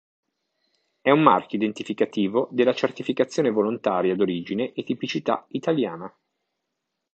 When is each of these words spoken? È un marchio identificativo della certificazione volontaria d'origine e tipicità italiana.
È 1.01 1.11
un 1.11 1.21
marchio 1.21 1.59
identificativo 1.59 2.47
della 2.51 2.73
certificazione 2.73 3.51
volontaria 3.51 4.15
d'origine 4.15 4.73
e 4.73 4.83
tipicità 4.83 5.45
italiana. 5.49 6.11